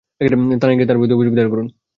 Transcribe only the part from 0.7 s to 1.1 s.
গিয়ে তার